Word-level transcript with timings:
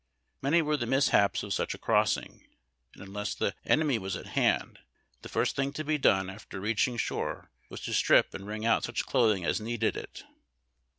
jNIany 0.41 0.63
were 0.63 0.77
the 0.77 0.87
mishaps 0.87 1.43
of 1.43 1.53
such 1.53 1.75
a 1.75 1.77
crossing, 1.77 2.43
and, 2.95 3.03
unless 3.03 3.35
the 3.35 3.53
enemy 3.65 3.99
was 3.99 4.15
at 4.15 4.25
hand, 4.33 4.79
the 5.21 5.29
first 5.29 5.55
thing 5.55 5.71
to 5.73 5.83
be 5.83 5.99
done 5.99 6.27
after 6.27 6.59
reaching 6.59 6.97
shore 6.97 7.51
was 7.69 7.81
to 7.81 7.93
strip 7.93 8.33
and 8.33 8.47
wrinq; 8.47 8.65
out 8.65 8.83
such 8.83 9.05
clothins; 9.05 9.45
i^s 9.45 9.61
needed 9.61 9.95
it. 9.95 10.23